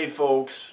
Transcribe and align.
Hey 0.00 0.08
folks, 0.08 0.72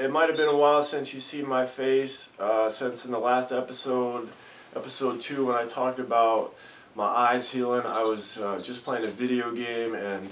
it 0.00 0.10
might 0.10 0.28
have 0.28 0.36
been 0.36 0.48
a 0.48 0.56
while 0.56 0.82
since 0.82 1.14
you 1.14 1.20
see 1.20 1.42
my 1.42 1.64
face, 1.64 2.32
uh, 2.40 2.68
since 2.68 3.04
in 3.04 3.12
the 3.12 3.20
last 3.20 3.52
episode, 3.52 4.28
episode 4.74 5.20
2, 5.20 5.46
when 5.46 5.54
I 5.54 5.64
talked 5.64 6.00
about 6.00 6.56
my 6.96 7.06
eyes 7.06 7.52
healing, 7.52 7.86
I 7.86 8.02
was 8.02 8.36
uh, 8.36 8.60
just 8.60 8.82
playing 8.82 9.04
a 9.04 9.12
video 9.12 9.52
game 9.52 9.94
and 9.94 10.28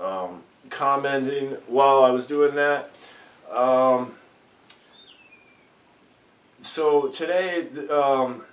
um, 0.00 0.44
commenting 0.70 1.56
while 1.66 2.04
I 2.04 2.10
was 2.10 2.28
doing 2.28 2.54
that. 2.54 2.90
Um, 3.50 4.14
so 6.60 7.08
today, 7.08 7.66
um, 7.90 8.44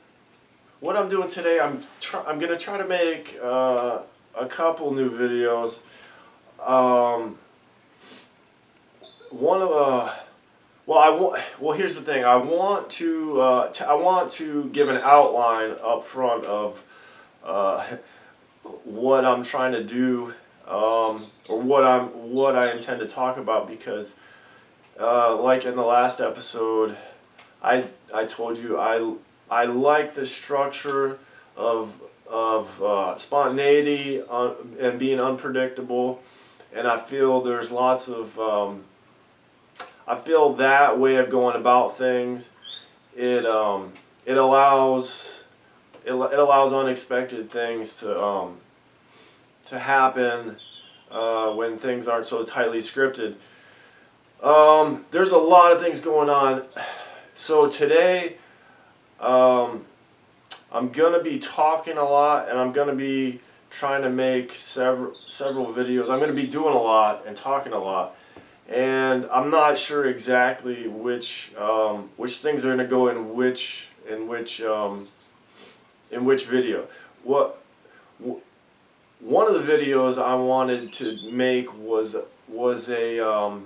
what 0.80 0.98
I'm 0.98 1.08
doing 1.08 1.30
today, 1.30 1.60
I'm, 1.60 1.84
I'm 2.26 2.40
going 2.40 2.52
to 2.52 2.58
try 2.58 2.80
to 2.80 2.88
make 2.88 3.38
uh, 3.44 4.00
a 4.36 4.48
couple 4.48 4.92
new 4.92 5.12
videos. 5.12 5.82
Um, 6.68 7.38
one 9.32 9.62
of 9.62 9.72
uh, 9.72 10.14
well, 10.90 10.98
I 10.98 11.10
want. 11.10 11.40
Well, 11.60 11.78
here's 11.78 11.96
the 11.96 12.02
thing. 12.02 12.26
I 12.26 12.36
want 12.36 12.90
to. 12.92 13.40
Uh, 13.40 13.74
I 13.88 13.94
want 13.94 14.32
to 14.32 14.66
give 14.70 14.90
an 14.90 14.98
outline 14.98 15.76
up 15.84 16.04
front 16.04 16.46
of 16.46 16.82
uh, 17.44 17.86
what 18.86 19.24
I'm 19.24 19.44
trying 19.44 19.74
to 19.74 19.84
do, 19.84 20.34
um, 20.68 21.28
or 21.48 21.62
what 21.62 21.84
I'm 21.84 22.08
what 22.34 22.56
I 22.56 22.72
intend 22.72 23.02
to 23.02 23.06
talk 23.06 23.38
about 23.38 23.68
because, 23.68 24.16
uh, 25.00 25.36
like 25.40 25.64
in 25.64 25.76
the 25.76 25.84
last 25.84 26.20
episode, 26.20 26.98
I 27.62 27.86
I 28.12 28.26
told 28.26 28.58
you 28.58 28.80
I 28.80 29.14
I 29.52 29.66
like 29.66 30.16
the 30.16 30.26
structure 30.26 31.20
of 31.56 31.94
of 32.28 32.82
uh, 32.82 33.16
spontaneity 33.16 34.24
and 34.28 34.98
being 34.98 35.20
unpredictable, 35.20 36.20
and 36.74 36.88
I 36.88 37.00
feel 37.00 37.42
there's 37.42 37.70
lots 37.70 38.08
of 38.08 38.40
um, 38.40 38.86
I 40.10 40.16
feel 40.16 40.54
that 40.54 41.00
way 41.00 41.18
of 41.18 41.30
going 41.30 41.56
about 41.56 41.96
things, 41.96 42.50
it 43.16 43.46
um, 43.46 43.94
it 44.26 44.38
allows 44.38 45.44
it, 46.04 46.14
it 46.14 46.40
allows 46.40 46.74
unexpected 46.74 47.52
things 47.52 47.96
to 47.98 48.20
um, 48.20 48.58
to 49.68 49.78
happen 49.78 50.58
uh, 51.12 51.52
when 51.52 51.78
things 51.78 52.08
aren't 52.08 52.26
so 52.26 52.44
tightly 52.44 52.80
scripted. 52.80 53.36
Um, 54.42 55.06
there's 55.12 55.32
a 55.32 55.38
lot 55.38 55.74
of 55.74 55.80
things 55.80 56.02
going 56.02 56.30
on. 56.30 56.64
So 57.36 57.70
today, 57.70 58.36
um, 59.20 59.86
I'm 60.72 60.90
gonna 60.90 61.22
be 61.22 61.40
talking 61.40 61.98
a 61.98 62.04
lot, 62.04 62.50
and 62.50 62.58
I'm 62.58 62.74
gonna 62.74 62.96
be 62.96 63.42
trying 63.70 64.02
to 64.02 64.10
make 64.10 64.56
several 64.56 65.14
several 65.28 65.68
videos. 65.68 66.10
I'm 66.10 66.20
gonna 66.20 66.34
be 66.34 66.48
doing 66.48 66.74
a 66.74 66.82
lot 66.82 67.26
and 67.28 67.38
talking 67.38 67.74
a 67.74 67.80
lot 67.80 68.16
and 68.70 69.26
I'm 69.32 69.50
not 69.50 69.80
sure 69.80 70.06
exactly 70.06 70.88
which 70.88 71.52
um, 71.58 72.10
which 72.18 72.38
things 72.38 72.64
are 72.64 72.68
going 72.68 72.78
to 72.78 72.86
go 72.86 73.08
in 73.08 73.34
which 73.34 73.88
in 74.08 74.28
which 74.28 74.62
um, 74.62 75.08
in 76.12 76.24
which 76.24 76.46
video. 76.46 76.88
What 77.24 77.62
one 79.20 79.48
of 79.48 79.54
the 79.54 79.72
videos 79.72 80.22
I 80.22 80.36
wanted 80.36 80.94
to 80.94 81.32
make 81.32 81.76
was 81.78 82.16
was 82.48 82.90
a 82.90 83.20
um, 83.20 83.66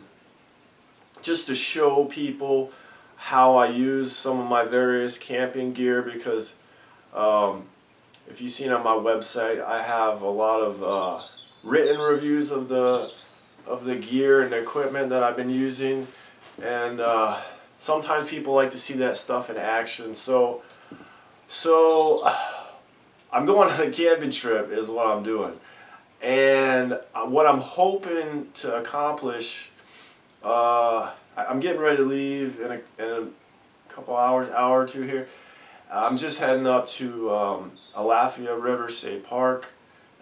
just 1.21 1.47
to 1.47 1.55
show 1.55 2.05
people 2.05 2.71
how 3.17 3.57
I 3.57 3.69
use 3.69 4.15
some 4.15 4.39
of 4.39 4.49
my 4.49 4.63
various 4.63 5.17
camping 5.17 5.73
gear 5.73 6.01
because 6.01 6.55
um, 7.13 7.65
if 8.29 8.41
you've 8.41 8.51
seen 8.51 8.71
on 8.71 8.83
my 8.83 8.95
website 8.95 9.61
I 9.61 9.83
have 9.83 10.21
a 10.21 10.29
lot 10.29 10.61
of 10.61 10.83
uh, 10.83 11.23
written 11.61 11.99
reviews 11.99 12.51
of 12.51 12.69
the 12.69 13.11
of 13.65 13.85
the 13.85 13.95
gear 13.95 14.41
and 14.41 14.53
equipment 14.53 15.09
that 15.09 15.23
I've 15.23 15.35
been 15.35 15.49
using. 15.49 16.07
And 16.61 16.99
uh, 16.99 17.39
sometimes 17.79 18.29
people 18.29 18.53
like 18.53 18.71
to 18.71 18.77
see 18.77 18.95
that 18.95 19.17
stuff 19.17 19.49
in 19.49 19.57
action. 19.57 20.15
So 20.15 20.63
so 21.47 22.27
I'm 23.31 23.45
going 23.45 23.69
on 23.69 23.81
a 23.81 23.91
camping 23.91 24.31
trip 24.31 24.71
is 24.71 24.87
what 24.89 25.07
I'm 25.07 25.23
doing. 25.23 25.53
And 26.21 26.93
uh, 27.13 27.25
what 27.25 27.47
I'm 27.47 27.59
hoping 27.59 28.47
to 28.55 28.75
accomplish 28.75 29.69
uh, 30.43 31.11
I'm 31.35 31.59
getting 31.59 31.81
ready 31.81 31.97
to 31.97 32.03
leave 32.03 32.59
in 32.59 32.71
a, 32.71 33.03
in 33.03 33.23
a 33.23 33.93
couple 33.93 34.15
hours 34.15 34.49
hour 34.51 34.81
or 34.81 34.85
two 34.85 35.03
here. 35.03 35.27
I'm 35.91 36.17
just 36.17 36.39
heading 36.39 36.67
up 36.67 36.87
to 36.87 37.33
um, 37.33 37.71
Alafia 37.95 38.61
River 38.61 38.89
State 38.89 39.23
Park 39.23 39.67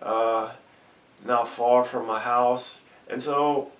uh, 0.01 0.51
not 1.25 1.47
far 1.47 1.83
from 1.83 2.07
my 2.07 2.19
house 2.19 2.81
and 3.11 3.21
so, 3.21 3.71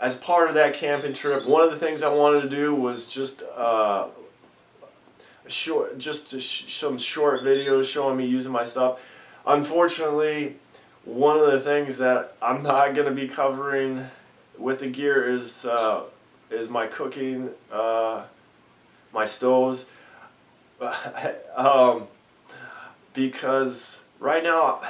as 0.00 0.16
part 0.16 0.48
of 0.48 0.54
that 0.56 0.74
camping 0.74 1.14
trip, 1.14 1.46
one 1.46 1.62
of 1.62 1.70
the 1.70 1.78
things 1.78 2.02
I 2.02 2.08
wanted 2.08 2.42
to 2.42 2.48
do 2.48 2.74
was 2.74 3.06
just 3.06 3.42
uh, 3.56 4.08
short, 5.46 5.98
just 5.98 6.38
sh 6.40 6.72
some 6.72 6.98
short 6.98 7.42
videos 7.42 7.84
showing 7.84 8.16
me 8.16 8.26
using 8.26 8.50
my 8.50 8.64
stuff. 8.64 9.00
Unfortunately, 9.46 10.56
one 11.04 11.38
of 11.38 11.50
the 11.52 11.60
things 11.60 11.98
that 11.98 12.34
I'm 12.42 12.62
not 12.62 12.94
going 12.94 13.08
to 13.08 13.14
be 13.14 13.28
covering 13.28 14.08
with 14.58 14.80
the 14.80 14.88
gear 14.88 15.32
is 15.32 15.64
uh, 15.64 16.02
is 16.50 16.68
my 16.68 16.86
cooking, 16.88 17.50
uh, 17.70 18.24
my 19.12 19.24
stoves, 19.24 19.86
um, 21.56 22.08
because 23.14 24.00
right 24.18 24.42
now 24.42 24.80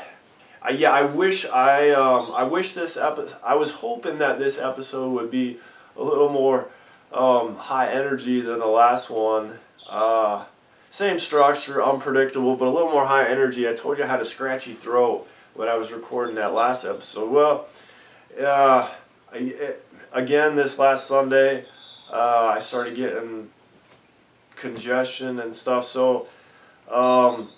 I, 0.62 0.70
yeah, 0.70 0.92
I 0.92 1.02
wish 1.02 1.46
I 1.46 1.90
um, 1.90 2.32
I 2.34 2.42
wish 2.42 2.74
this 2.74 2.96
episode. 2.96 3.38
I 3.44 3.54
was 3.54 3.70
hoping 3.70 4.18
that 4.18 4.38
this 4.38 4.58
episode 4.58 5.10
would 5.12 5.30
be 5.30 5.58
a 5.96 6.02
little 6.02 6.28
more 6.28 6.68
um, 7.12 7.56
high 7.56 7.90
energy 7.90 8.40
than 8.40 8.58
the 8.58 8.66
last 8.66 9.10
one. 9.10 9.58
Uh, 9.88 10.44
same 10.90 11.18
structure, 11.18 11.82
unpredictable, 11.82 12.56
but 12.56 12.66
a 12.66 12.70
little 12.70 12.90
more 12.90 13.06
high 13.06 13.28
energy. 13.28 13.68
I 13.68 13.74
told 13.74 13.98
you 13.98 14.04
I 14.04 14.06
had 14.06 14.20
a 14.20 14.24
scratchy 14.24 14.72
throat 14.74 15.28
when 15.54 15.68
I 15.68 15.76
was 15.76 15.92
recording 15.92 16.34
that 16.36 16.52
last 16.52 16.84
episode. 16.84 17.30
Well, 17.30 17.66
uh, 18.40 18.90
I, 19.32 19.74
again, 20.12 20.56
this 20.56 20.78
last 20.78 21.06
Sunday, 21.06 21.64
uh, 22.12 22.52
I 22.54 22.58
started 22.58 22.94
getting 22.96 23.50
congestion 24.56 25.40
and 25.40 25.54
stuff. 25.54 25.84
So. 25.84 26.26
Um, 26.90 27.50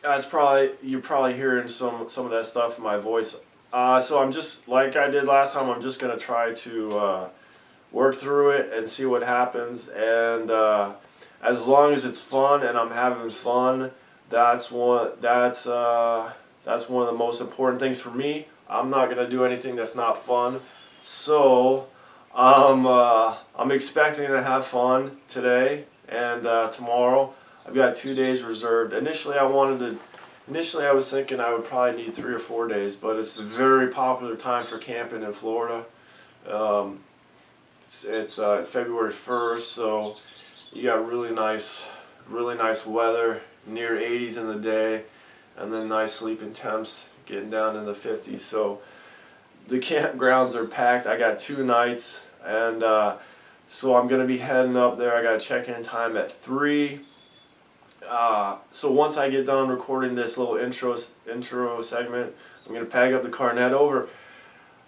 that's 0.00 0.24
probably 0.24 0.70
you're 0.82 1.00
probably 1.00 1.34
hearing 1.34 1.68
some 1.68 2.08
some 2.08 2.24
of 2.24 2.30
that 2.30 2.46
stuff 2.46 2.78
in 2.78 2.84
my 2.84 2.96
voice. 2.96 3.36
Uh, 3.72 4.00
so 4.00 4.22
I'm 4.22 4.32
just 4.32 4.68
like 4.68 4.96
I 4.96 5.10
did 5.10 5.24
last 5.24 5.52
time. 5.54 5.68
I'm 5.68 5.82
just 5.82 5.98
gonna 5.98 6.18
try 6.18 6.54
to 6.54 6.98
uh, 6.98 7.28
work 7.92 8.16
through 8.16 8.50
it 8.52 8.72
and 8.72 8.88
see 8.88 9.04
what 9.04 9.22
happens. 9.22 9.88
And 9.88 10.50
uh, 10.50 10.92
as 11.42 11.66
long 11.66 11.92
as 11.92 12.04
it's 12.04 12.18
fun 12.18 12.62
and 12.62 12.78
I'm 12.78 12.90
having 12.90 13.30
fun, 13.30 13.90
that's 14.30 14.70
one 14.70 15.10
that's 15.20 15.66
uh, 15.66 16.32
that's 16.64 16.88
one 16.88 17.06
of 17.06 17.12
the 17.12 17.18
most 17.18 17.40
important 17.40 17.80
things 17.80 18.00
for 18.00 18.10
me. 18.10 18.46
I'm 18.68 18.90
not 18.90 19.08
gonna 19.08 19.28
do 19.28 19.44
anything 19.44 19.76
that's 19.76 19.94
not 19.94 20.24
fun. 20.24 20.60
So 21.02 21.86
um, 22.34 22.86
uh, 22.86 23.36
I'm 23.58 23.70
expecting 23.70 24.28
to 24.28 24.42
have 24.42 24.66
fun 24.66 25.18
today 25.28 25.84
and 26.08 26.46
uh, 26.46 26.70
tomorrow. 26.70 27.34
I've 27.68 27.74
got 27.74 27.94
two 27.94 28.14
days 28.14 28.42
reserved. 28.42 28.94
Initially, 28.94 29.36
I 29.36 29.44
wanted 29.44 29.78
to. 29.80 29.98
Initially, 30.48 30.86
I 30.86 30.92
was 30.92 31.10
thinking 31.10 31.38
I 31.38 31.52
would 31.52 31.66
probably 31.66 32.02
need 32.02 32.14
three 32.14 32.32
or 32.32 32.38
four 32.38 32.66
days, 32.66 32.96
but 32.96 33.16
it's 33.16 33.36
a 33.36 33.42
very 33.42 33.88
popular 33.88 34.36
time 34.36 34.64
for 34.64 34.78
camping 34.78 35.22
in 35.22 35.34
Florida. 35.34 35.84
Um, 36.48 37.00
it's 37.84 38.04
it's 38.06 38.38
uh, 38.38 38.62
February 38.62 39.12
first, 39.12 39.72
so 39.72 40.16
you 40.72 40.84
got 40.84 41.06
really 41.06 41.30
nice, 41.30 41.84
really 42.26 42.56
nice 42.56 42.86
weather, 42.86 43.42
near 43.66 43.96
80s 43.96 44.38
in 44.38 44.46
the 44.46 44.58
day, 44.58 45.02
and 45.58 45.70
then 45.70 45.88
nice 45.88 46.14
sleeping 46.14 46.54
temps, 46.54 47.10
getting 47.26 47.50
down 47.50 47.76
in 47.76 47.84
the 47.84 47.92
50s. 47.92 48.40
So 48.40 48.80
the 49.68 49.78
campgrounds 49.78 50.54
are 50.54 50.66
packed. 50.66 51.06
I 51.06 51.18
got 51.18 51.38
two 51.38 51.62
nights, 51.62 52.20
and 52.42 52.82
uh, 52.82 53.16
so 53.66 53.94
I'm 53.94 54.08
gonna 54.08 54.24
be 54.24 54.38
heading 54.38 54.78
up 54.78 54.96
there. 54.96 55.14
I 55.14 55.22
got 55.22 55.42
check-in 55.42 55.82
time 55.82 56.16
at 56.16 56.32
three 56.32 57.00
uh, 58.08 58.56
so 58.70 58.90
once 58.90 59.16
I 59.16 59.28
get 59.28 59.46
done 59.46 59.68
recording 59.68 60.14
this 60.14 60.38
little 60.38 60.56
intro 60.56 60.96
intro 61.30 61.82
segment, 61.82 62.34
I'm 62.66 62.72
gonna 62.72 62.86
pack 62.86 63.12
up 63.12 63.22
the 63.22 63.30
car 63.30 63.50
and 63.50 63.58
head 63.58 63.72
over. 63.72 64.08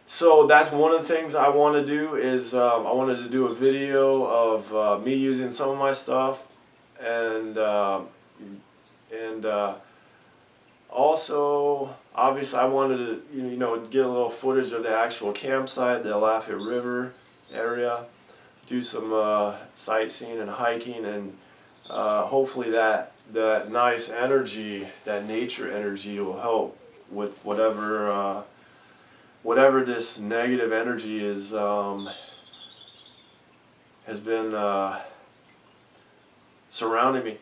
So 0.06 0.46
that's 0.46 0.72
one 0.72 0.92
of 0.92 1.06
the 1.06 1.14
things 1.14 1.34
I 1.34 1.48
want 1.48 1.76
to 1.76 1.86
do 1.86 2.16
is 2.16 2.52
um, 2.52 2.86
I 2.86 2.92
wanted 2.92 3.18
to 3.18 3.28
do 3.28 3.46
a 3.46 3.54
video 3.54 4.24
of 4.24 4.74
uh, 4.74 4.98
me 4.98 5.14
using 5.14 5.50
some 5.50 5.70
of 5.70 5.78
my 5.78 5.92
stuff, 5.92 6.46
and 7.00 7.56
uh, 7.56 8.00
and 9.12 9.46
also 10.90 11.94
obviously 12.14 12.58
I 12.58 12.64
wanted 12.64 12.96
to 12.96 13.22
you 13.36 13.56
know 13.56 13.80
get 13.86 14.04
a 14.04 14.08
little 14.08 14.30
footage 14.30 14.72
of 14.72 14.82
the 14.82 14.90
actual 14.90 15.32
campsite, 15.32 16.02
the 16.02 16.10
Alafia 16.10 16.58
River 16.58 17.14
area, 17.52 18.04
do 18.66 18.82
some 18.82 19.12
uh, 19.12 19.56
sightseeing 19.74 20.40
and 20.40 20.50
hiking 20.50 21.04
and 21.04 21.36
uh, 21.90 22.24
hopefully 22.26 22.70
that 22.70 23.12
that 23.32 23.70
nice 23.70 24.08
energy, 24.08 24.88
that 25.04 25.26
nature 25.26 25.70
energy, 25.70 26.18
will 26.20 26.40
help 26.40 26.78
with 27.10 27.38
whatever 27.44 28.10
uh, 28.10 28.42
whatever 29.42 29.84
this 29.84 30.18
negative 30.18 30.72
energy 30.72 31.24
is 31.24 31.52
um, 31.52 32.08
has 34.06 34.20
been 34.20 34.54
uh, 34.54 35.00
surrounding 36.68 37.24
me. 37.24 37.38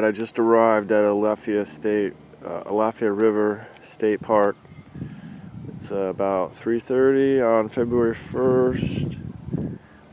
Right, 0.00 0.08
I 0.08 0.12
just 0.12 0.38
arrived 0.38 0.92
at 0.92 1.04
Alafia 1.04 1.66
State, 1.66 2.14
uh, 2.44 2.64
Alafia 2.64 3.14
River 3.14 3.66
State 3.82 4.20
Park. 4.20 4.56
It's 5.68 5.90
uh, 5.90 5.96
about 5.96 6.56
3:30 6.58 7.42
on 7.42 7.68
February 7.68 8.14
1st, 8.14 9.18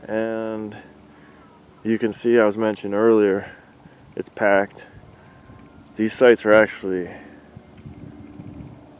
and 0.06 0.76
you 1.82 1.98
can 1.98 2.12
see 2.12 2.38
I 2.38 2.44
was 2.44 2.58
mentioned 2.58 2.94
earlier, 2.94 3.52
it's 4.14 4.28
packed. 4.28 4.84
These 5.96 6.12
sites 6.12 6.44
are 6.44 6.52
actually 6.52 7.10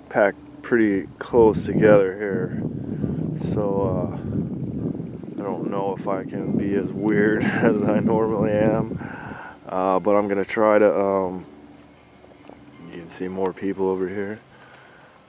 packed 0.08 0.62
pretty 0.62 1.06
close 1.18 1.66
together 1.66 2.16
here, 2.16 2.62
so 3.52 3.62
uh, 3.82 4.14
I 5.40 5.44
don't 5.44 5.70
know 5.70 5.96
if 5.98 6.08
I 6.08 6.24
can 6.24 6.56
be 6.56 6.74
as 6.76 6.92
weird 6.92 7.42
as 7.68 7.82
I 7.82 8.00
normally 8.00 8.52
am. 8.52 9.17
Uh, 9.68 9.98
but 9.98 10.12
I'm 10.16 10.28
gonna 10.28 10.46
try 10.46 10.78
to 10.78 10.98
um, 10.98 11.44
you 12.90 13.00
can 13.00 13.08
see 13.10 13.28
more 13.28 13.52
people 13.52 13.88
over 13.90 14.08
here. 14.08 14.40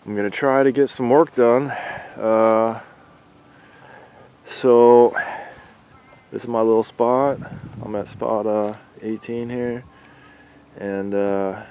I'm 0.06 0.16
gonna 0.16 0.30
try 0.30 0.64
to 0.64 0.72
get 0.72 0.90
some 0.90 1.10
work 1.10 1.36
done. 1.36 1.72
Uh, 2.18 2.80
so 4.46 5.14
this 6.32 6.44
is 6.44 6.48
my 6.48 6.62
little 6.62 6.86
spot. 6.86 7.38
I'm 7.84 7.96
at 7.96 8.08
spot 8.08 8.48
uh, 8.48 8.74
18 9.02 9.50
here. 9.50 9.84
And 10.78 11.14
uh, 11.14 11.62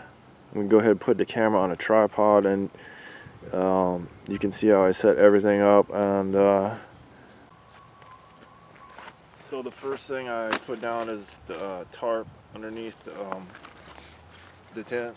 I'm 0.52 0.54
gonna 0.54 0.68
go 0.68 0.78
ahead 0.78 0.90
and 0.90 1.00
put 1.00 1.16
the 1.16 1.24
camera 1.24 1.60
on 1.60 1.70
a 1.70 1.76
tripod 1.76 2.44
and 2.44 2.70
um, 3.52 4.08
you 4.26 4.38
can 4.38 4.52
see 4.52 4.68
how 4.68 4.84
I 4.84 4.92
set 4.92 5.16
everything 5.16 5.62
up 5.62 5.88
and 5.90 6.36
uh, 6.36 6.74
so 9.48 9.62
the 9.62 9.70
first 9.70 10.08
thing 10.08 10.28
I 10.28 10.50
put 10.50 10.80
down 10.80 11.08
is 11.08 11.40
the 11.46 11.58
uh, 11.58 11.84
tarp 11.90 12.28
underneath 12.54 13.08
um, 13.20 13.46
the 14.74 14.82
tent. 14.82 15.14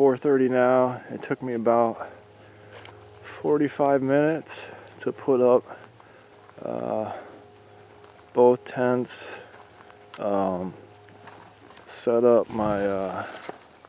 4:30 0.00 0.48
now. 0.48 1.02
It 1.10 1.20
took 1.20 1.42
me 1.42 1.52
about 1.52 2.10
45 3.22 4.00
minutes 4.00 4.62
to 5.00 5.12
put 5.12 5.42
up 5.42 5.78
uh, 6.64 7.12
both 8.32 8.64
tents, 8.64 9.12
um, 10.18 10.72
set 11.86 12.24
up 12.24 12.48
my 12.48 12.82
uh, 12.82 13.26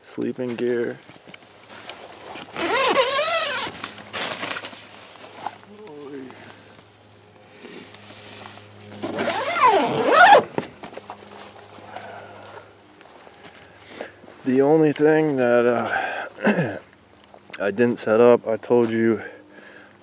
sleeping 0.01 0.57
gear. 0.57 0.97
The 14.51 14.63
only 14.63 14.91
thing 14.91 15.37
that 15.37 15.65
uh, 15.65 16.77
I 17.63 17.71
didn't 17.71 17.99
set 17.99 18.19
up, 18.19 18.45
I 18.45 18.57
told 18.57 18.89
you 18.89 19.21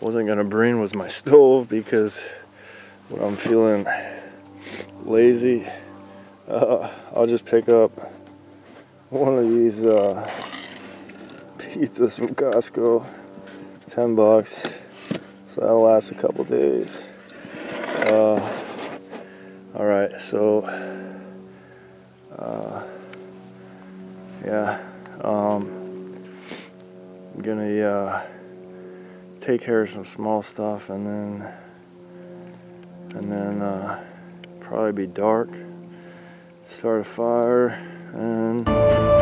wasn't 0.00 0.26
gonna 0.26 0.43
bring 0.43 0.81
was 0.81 0.95
my 0.95 1.09
stove 1.21 1.69
because 1.69 2.19
when 3.11 3.23
I'm 3.23 3.37
feeling 3.37 3.87
lazy, 5.02 5.69
uh, 6.49 6.90
I'll 7.14 7.26
just 7.26 7.45
pick 7.45 7.69
up 7.69 7.90
one 9.11 9.37
of 9.37 9.50
these 9.50 9.85
uh, 9.85 10.26
pizzas 11.59 12.17
from 12.17 12.28
Costco, 12.28 13.05
10 13.90 14.14
bucks. 14.14 14.62
So 15.50 15.61
that'll 15.61 15.83
last 15.83 16.11
a 16.11 16.14
couple 16.14 16.45
days. 16.45 17.05
Uh, 18.07 18.40
all 19.75 19.85
right, 19.85 20.19
so 20.23 20.62
yeah, 24.49 24.81
um, 25.21 26.25
I'm 27.35 27.43
gonna 27.43 27.81
uh, 27.81 28.26
take 29.40 29.61
care 29.61 29.83
of 29.83 29.90
some 29.90 30.07
small 30.07 30.43
stuff 30.43 30.88
and 30.88 31.07
then 31.07 31.52
and 33.14 33.31
then 33.31 33.61
uh, 33.61 34.02
probably 34.61 35.07
be 35.07 35.07
dark. 35.07 35.50
Start 36.71 37.02
a 37.02 37.05
fire 37.05 37.69
and. 38.14 39.17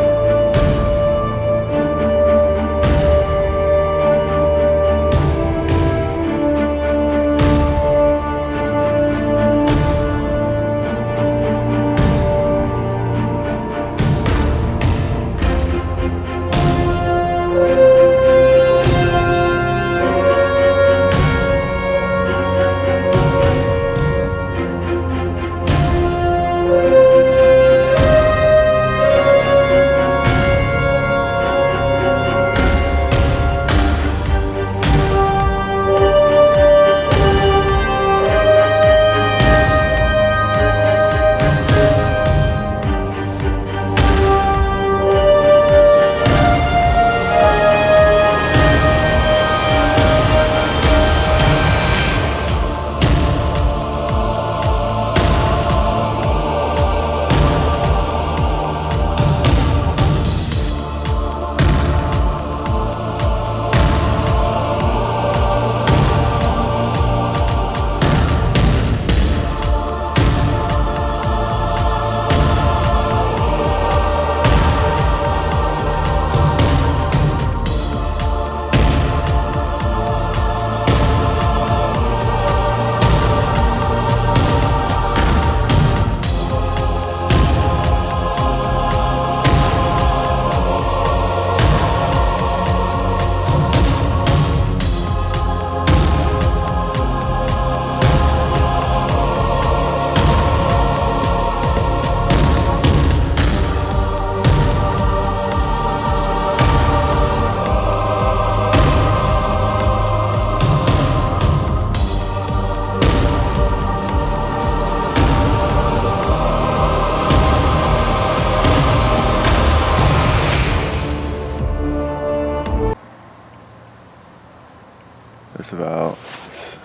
Let's 125.73 126.77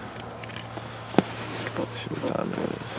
see 1.95 2.09
what 2.09 2.35
time 2.35 2.51
it 2.51 2.59
is. 2.59 2.93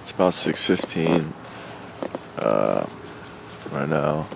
It's 0.00 0.12
about 0.12 0.32
6.15 0.32 1.32
uh, 2.38 2.86
right 3.72 3.88
now. 3.90 4.26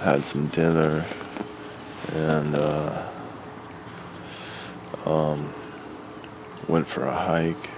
Had 0.00 0.24
some 0.24 0.48
dinner 0.48 1.04
and 2.14 2.54
uh, 2.56 3.08
um, 5.06 5.54
went 6.66 6.88
for 6.88 7.04
a 7.04 7.14
hike. 7.14 7.70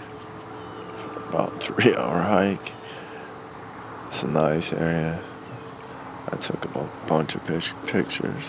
About 1.29 1.63
three 1.63 1.95
hour 1.95 2.23
hike. 2.23 2.73
It's 4.07 4.23
a 4.23 4.29
nice 4.29 4.73
area. 4.73 5.21
I 6.33 6.37
took 6.37 6.65
a 6.65 6.89
bunch 7.07 7.35
of 7.35 7.45
pictures. 7.45 8.45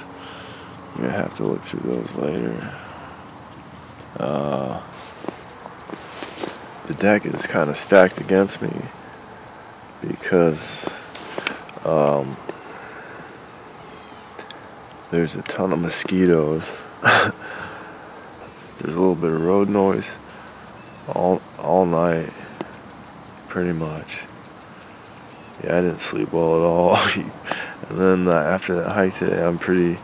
I'm 0.96 1.02
gonna 1.02 1.14
have 1.14 1.34
to 1.36 1.44
look 1.44 1.62
through 1.62 1.92
those 1.92 2.16
later. 2.16 2.74
Uh, 4.18 4.82
the 6.86 6.94
deck 6.94 7.26
is 7.26 7.46
kind 7.48 7.70
of 7.70 7.76
stacked 7.76 8.20
against 8.22 8.62
me 8.62 8.72
because 10.02 10.94
um, 11.84 12.38
there's 15.12 15.36
a 15.36 15.42
ton 15.42 15.74
of 15.74 15.80
mosquitoes. 15.80 16.80
there's 17.02 17.34
a 18.96 19.00
little 19.00 19.16
bit 19.16 19.32
of 19.32 19.42
road 19.42 19.70
noise 19.70 20.18
all 21.14 21.42
all 21.60 21.86
night, 21.86 22.32
pretty 23.48 23.74
much. 23.74 24.22
Yeah, 25.64 25.78
I 25.78 25.82
didn't 25.82 26.00
sleep 26.00 26.32
well 26.32 26.58
at 26.58 26.64
all. 26.64 26.96
and 27.90 28.00
then 28.00 28.28
uh, 28.28 28.34
after 28.34 28.76
that 28.76 28.92
hike 28.92 29.16
today, 29.16 29.44
I'm 29.44 29.58
pretty, 29.58 30.00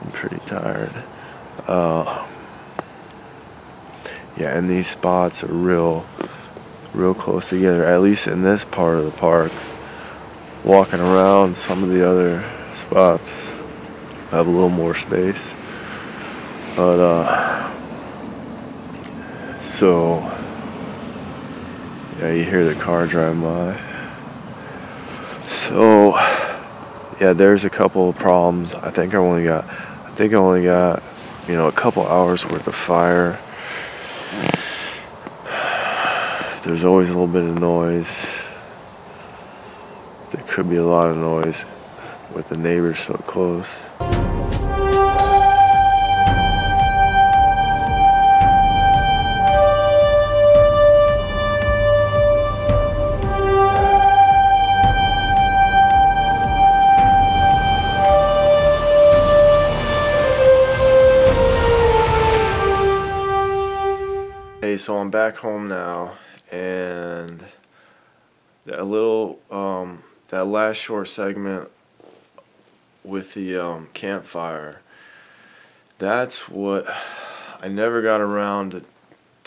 I'm 0.00 0.10
pretty 0.12 0.38
tired. 0.46 0.92
Uh, 1.66 2.26
yeah, 4.36 4.56
and 4.56 4.68
these 4.68 4.86
spots 4.86 5.44
are 5.44 5.52
real, 5.52 6.06
real 6.94 7.14
close 7.14 7.50
together. 7.50 7.84
At 7.84 8.00
least 8.00 8.26
in 8.26 8.42
this 8.42 8.64
part 8.64 8.98
of 8.98 9.04
the 9.04 9.10
park. 9.12 9.52
Walking 10.64 11.00
around, 11.00 11.56
some 11.56 11.82
of 11.82 11.88
the 11.88 12.06
other 12.06 12.44
spots 12.70 13.58
have 14.30 14.46
a 14.46 14.50
little 14.50 14.68
more 14.68 14.94
space. 14.94 15.54
But 16.76 16.98
uh, 17.00 17.72
so 19.60 20.20
yeah, 22.20 22.32
you 22.32 22.44
hear 22.44 22.66
the 22.66 22.74
car 22.74 23.06
drive 23.06 23.40
by. 23.40 23.80
So, 25.46 26.10
yeah, 27.18 27.32
there's 27.32 27.64
a 27.64 27.70
couple 27.70 28.10
of 28.10 28.16
problems. 28.16 28.74
I 28.74 28.90
think 28.90 29.14
I 29.14 29.18
only 29.18 29.44
got, 29.44 29.64
think 30.20 30.34
I 30.34 30.36
only 30.36 30.64
got, 30.64 31.02
you 31.48 31.56
know, 31.56 31.66
a 31.66 31.72
couple 31.72 32.06
hours 32.06 32.44
worth 32.44 32.66
of 32.66 32.74
fire. 32.74 33.38
There's 36.62 36.84
always 36.84 37.08
a 37.08 37.12
little 37.12 37.26
bit 37.26 37.42
of 37.42 37.58
noise. 37.58 38.28
There 40.30 40.44
could 40.46 40.68
be 40.68 40.76
a 40.76 40.84
lot 40.84 41.06
of 41.06 41.16
noise 41.16 41.64
with 42.34 42.50
the 42.50 42.58
neighbors 42.58 42.98
so 42.98 43.14
close. 43.14 43.88
So 64.90 64.98
I'm 64.98 65.08
back 65.08 65.36
home 65.36 65.68
now, 65.68 66.14
and 66.50 67.44
that 68.66 68.84
little 68.84 69.38
um, 69.48 70.02
that 70.30 70.46
last 70.46 70.78
short 70.78 71.06
segment 71.06 71.70
with 73.04 73.34
the 73.34 73.56
um, 73.56 73.88
campfire. 73.94 74.80
That's 75.98 76.48
what 76.48 76.92
I 77.62 77.68
never 77.68 78.02
got 78.02 78.20
around 78.20 78.72
to, 78.72 78.82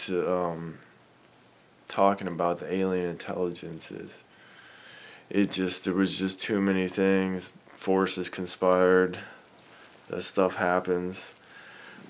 to 0.06 0.34
um, 0.34 0.78
talking 1.90 2.30
about 2.30 2.60
the 2.60 2.74
alien 2.74 3.08
intelligences. 3.08 4.24
It 5.30 5.52
just 5.52 5.84
there 5.84 5.94
was 5.94 6.18
just 6.18 6.40
too 6.40 6.62
many 6.62 6.88
things. 6.88 7.52
Forces 7.76 8.30
conspired. 8.30 9.20
That 10.08 10.22
stuff 10.22 10.56
happens. 10.56 11.34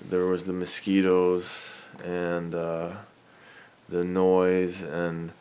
There 0.08 0.26
was 0.26 0.46
the 0.46 0.52
mosquitoes 0.52 1.68
and. 2.00 2.54
Uh, 2.54 2.90
the 3.88 4.04
noise 4.04 4.82
and 4.82 5.32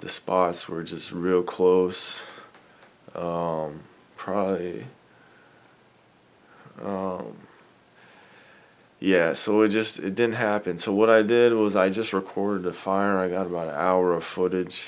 the 0.00 0.08
spots 0.08 0.68
were 0.68 0.82
just 0.82 1.12
real 1.12 1.42
close. 1.42 2.22
Um, 3.14 3.80
probably, 4.16 4.86
um, 6.82 7.36
yeah. 8.98 9.32
So 9.32 9.62
it 9.62 9.68
just 9.68 9.98
it 9.98 10.14
didn't 10.14 10.36
happen. 10.36 10.78
So 10.78 10.92
what 10.92 11.10
I 11.10 11.22
did 11.22 11.52
was 11.52 11.76
I 11.76 11.90
just 11.90 12.12
recorded 12.12 12.62
the 12.62 12.72
fire. 12.72 13.18
I 13.18 13.28
got 13.28 13.46
about 13.46 13.68
an 13.68 13.74
hour 13.74 14.14
of 14.14 14.24
footage 14.24 14.84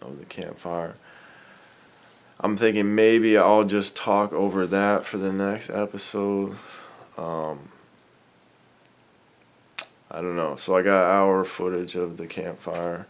of 0.00 0.18
the 0.18 0.24
campfire. 0.24 0.94
I'm 2.40 2.56
thinking 2.56 2.94
maybe 2.94 3.38
I'll 3.38 3.64
just 3.64 3.96
talk 3.96 4.32
over 4.32 4.66
that 4.66 5.06
for 5.06 5.18
the 5.18 5.32
next 5.32 5.70
episode. 5.70 6.56
Um, 7.16 7.70
I 10.14 10.18
don't 10.20 10.36
know. 10.36 10.54
So 10.54 10.76
I 10.76 10.82
got 10.82 11.10
hour 11.10 11.44
footage 11.44 11.96
of 11.96 12.18
the 12.18 12.26
campfire. 12.28 13.08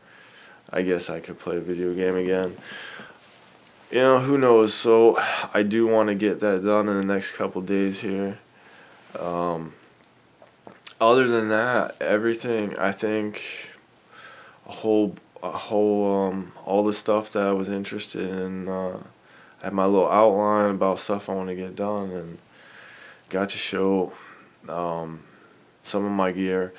I 0.73 0.81
guess 0.81 1.11
I 1.11 1.21
could 1.21 1.39
play 1.39 1.59
a 1.59 1.61
video 1.61 1.93
game 1.93 2.17
again. 2.17 2.57
You 3.91 3.99
know, 3.99 4.21
who 4.21 4.39
knows? 4.39 4.73
So 4.73 5.19
I 5.53 5.63
do 5.65 5.87
want 5.87 6.09
to 6.09 6.15
get 6.15 6.41
that 6.41 6.65
done 6.65 6.89
in 6.89 6.99
the 6.99 7.07
next 7.07 7.33
couple 7.33 7.61
days 7.61 8.01
here. 8.01 8.39
Um, 9.19 9.75
other 10.99 11.29
than 11.29 11.51
that, 11.51 11.95
everything 12.01 12.75
I 12.79 12.93
think 12.93 13.43
a 14.67 14.73
whole 14.73 15.17
a 15.43 15.51
whole 15.51 16.29
um, 16.29 16.53
all 16.65 16.83
the 16.85 16.95
stuff 16.95 17.31
that 17.33 17.47
I 17.47 17.53
was 17.53 17.69
interested 17.69 18.31
in. 18.31 18.67
Uh, 18.67 18.97
I 19.61 19.67
had 19.67 19.75
my 19.75 19.85
little 19.85 20.09
outline 20.09 20.71
about 20.71 21.01
stuff 21.01 21.29
I 21.29 21.35
want 21.35 21.51
to 21.51 21.55
get 21.55 21.77
done 21.77 22.11
and 22.13 22.39
got 23.29 23.51
to 23.51 23.59
show 23.59 24.15
um, 24.71 25.21
some 25.83 26.07
of 26.07 26.13
my 26.13 26.33
gear 26.33 26.73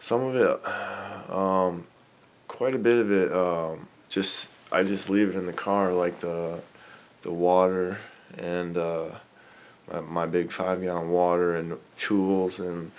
some 0.00 0.22
of 0.22 0.34
it, 0.34 1.30
um, 1.30 1.86
quite 2.48 2.74
a 2.74 2.78
bit 2.78 2.96
of 2.96 3.12
it, 3.12 3.32
um, 3.32 3.86
just 4.08 4.48
I 4.72 4.82
just 4.82 5.08
leave 5.08 5.28
it 5.28 5.36
in 5.36 5.46
the 5.46 5.52
car, 5.52 5.92
like 5.92 6.20
the 6.20 6.60
the 7.22 7.32
water 7.32 7.98
and 8.36 8.76
uh, 8.76 9.10
my, 9.92 10.00
my 10.00 10.26
big 10.26 10.50
five 10.50 10.82
gallon 10.82 11.10
water 11.10 11.54
and 11.54 11.78
tools 11.96 12.58
and 12.58 12.90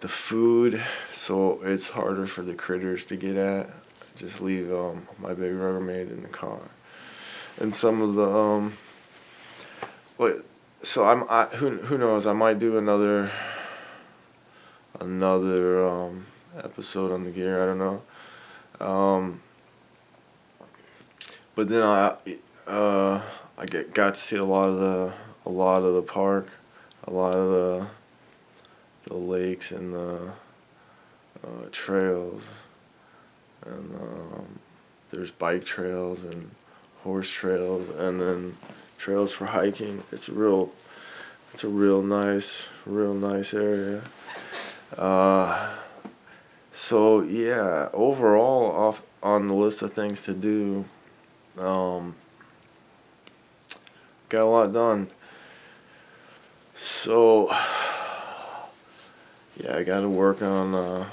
the 0.00 0.08
food. 0.08 0.82
So 1.12 1.60
it's 1.62 1.88
harder 1.88 2.26
for 2.26 2.42
the 2.42 2.54
critters 2.54 3.04
to 3.06 3.16
get 3.16 3.36
at. 3.36 3.70
Just 4.16 4.40
leave 4.40 4.72
um, 4.72 5.06
my 5.18 5.34
big 5.34 5.52
Rubbermaid 5.52 6.10
in 6.10 6.22
the 6.22 6.28
car, 6.28 6.60
and 7.60 7.72
some 7.72 8.00
of 8.00 8.14
the 8.14 8.28
um. 8.28 8.76
So 10.82 11.08
I'm 11.08 11.24
I 11.28 11.44
who 11.44 11.76
who 11.76 11.98
knows 11.98 12.26
I 12.26 12.32
might 12.32 12.58
do 12.58 12.78
another 12.78 13.30
another 15.08 15.86
um, 15.88 16.26
episode 16.62 17.10
on 17.10 17.24
the 17.24 17.30
gear. 17.30 17.62
I 17.62 17.66
don't 17.66 17.78
know. 17.78 18.02
Um, 18.86 19.40
but 21.54 21.68
then 21.68 21.82
I 21.82 22.16
uh, 22.66 23.22
I 23.56 23.66
get 23.66 23.94
got 23.94 24.14
to 24.14 24.20
see 24.20 24.36
a 24.36 24.44
lot 24.44 24.68
of 24.68 24.78
the 24.78 25.12
a 25.46 25.50
lot 25.50 25.82
of 25.82 25.94
the 25.94 26.02
park, 26.02 26.50
a 27.04 27.10
lot 27.10 27.34
of 27.34 27.50
the 27.50 27.86
the 29.08 29.16
lakes 29.16 29.72
and 29.72 29.94
the 29.94 30.32
uh, 31.42 31.66
trails, 31.72 32.62
and 33.64 33.94
um, 33.94 34.58
there's 35.10 35.30
bike 35.30 35.64
trails 35.64 36.22
and 36.22 36.50
horse 37.02 37.30
trails, 37.30 37.88
and 37.88 38.20
then 38.20 38.58
trails 38.98 39.32
for 39.32 39.46
hiking. 39.46 40.02
It's 40.12 40.28
real, 40.28 40.72
it's 41.54 41.64
a 41.64 41.68
real 41.68 42.02
nice, 42.02 42.64
real 42.84 43.14
nice 43.14 43.54
area. 43.54 44.02
Uh, 44.96 45.74
so 46.72 47.22
yeah, 47.22 47.88
overall, 47.92 48.70
off 48.70 49.02
on 49.22 49.46
the 49.46 49.54
list 49.54 49.82
of 49.82 49.92
things 49.92 50.22
to 50.22 50.32
do, 50.32 50.84
um, 51.58 52.14
got 54.28 54.42
a 54.42 54.46
lot 54.46 54.72
done. 54.72 55.08
So 56.76 57.48
yeah, 59.56 59.76
I 59.76 59.82
got 59.82 60.00
to 60.00 60.08
work 60.08 60.40
on 60.42 60.74
uh, 60.74 61.10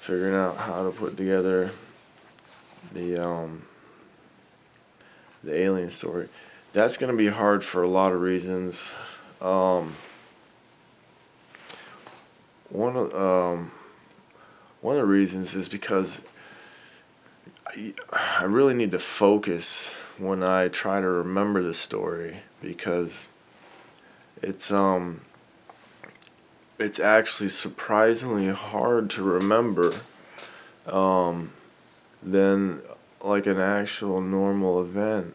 figuring 0.00 0.34
out 0.34 0.58
how 0.58 0.84
to 0.84 0.90
put 0.90 1.16
together 1.16 1.72
the 2.92 3.26
um, 3.26 3.62
the 5.42 5.56
alien 5.56 5.90
story. 5.90 6.28
That's 6.74 6.96
gonna 6.96 7.16
be 7.16 7.28
hard 7.28 7.64
for 7.64 7.82
a 7.82 7.88
lot 7.88 8.12
of 8.12 8.20
reasons. 8.20 8.92
Um, 9.40 9.94
one 12.74 12.96
of 12.96 13.14
um, 13.14 13.70
one 14.80 14.96
of 14.96 15.02
the 15.02 15.06
reasons 15.06 15.54
is 15.54 15.68
because 15.68 16.22
I, 17.66 17.94
I 18.10 18.44
really 18.44 18.74
need 18.74 18.90
to 18.90 18.98
focus 18.98 19.88
when 20.18 20.42
I 20.42 20.68
try 20.68 21.00
to 21.00 21.06
remember 21.06 21.62
the 21.62 21.72
story 21.72 22.38
because 22.60 23.26
it's 24.42 24.72
um 24.72 25.20
it's 26.78 26.98
actually 26.98 27.48
surprisingly 27.48 28.48
hard 28.48 29.08
to 29.10 29.22
remember 29.22 29.94
um, 30.86 31.52
than 32.20 32.82
like 33.22 33.46
an 33.46 33.60
actual 33.60 34.20
normal 34.20 34.82
event. 34.82 35.34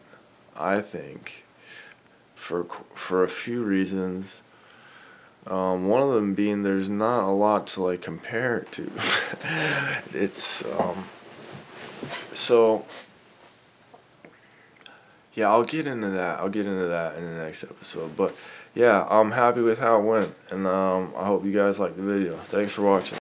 I 0.54 0.82
think 0.82 1.44
for 2.34 2.64
for 2.94 3.24
a 3.24 3.28
few 3.28 3.62
reasons. 3.62 4.40
Um, 5.46 5.88
one 5.88 6.02
of 6.02 6.14
them 6.14 6.34
being 6.34 6.62
there's 6.62 6.88
not 6.88 7.28
a 7.28 7.32
lot 7.32 7.66
to 7.68 7.82
like 7.82 8.02
compare 8.02 8.58
it 8.58 8.72
to. 8.72 8.90
it's 10.14 10.64
um, 10.78 11.06
so 12.32 12.84
yeah, 15.34 15.48
I'll 15.48 15.64
get 15.64 15.86
into 15.86 16.10
that. 16.10 16.40
I'll 16.40 16.48
get 16.48 16.66
into 16.66 16.86
that 16.86 17.16
in 17.16 17.24
the 17.24 17.42
next 17.42 17.64
episode. 17.64 18.16
But 18.16 18.34
yeah, 18.74 19.06
I'm 19.08 19.32
happy 19.32 19.62
with 19.62 19.78
how 19.78 20.00
it 20.00 20.04
went, 20.04 20.34
and 20.50 20.66
um, 20.66 21.14
I 21.16 21.24
hope 21.24 21.44
you 21.44 21.52
guys 21.52 21.78
like 21.78 21.96
the 21.96 22.02
video. 22.02 22.36
Thanks 22.36 22.72
for 22.72 22.82
watching. 22.82 23.19